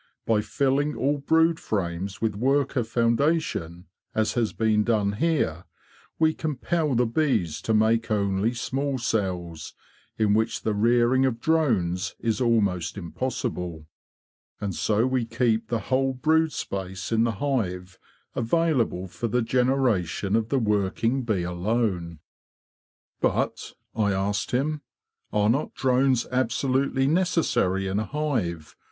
[0.25, 3.85] By filling all brood frames with worker foundation,
[4.15, 5.65] as has been done here,
[6.17, 9.75] we compel the bees to make only small cells,
[10.17, 13.85] in which the rearing of drones is almost impossible;
[14.59, 16.13] and so we keep "ce, 1 WINTER WORK ON THE BEE FARM 91 the whole
[16.15, 17.99] brood space in the hive
[18.33, 22.21] available for the generation of the working bee alone."
[22.67, 24.81] '* But," I asked him,''
[25.31, 28.75] are not drones absolutely necessary in a hive?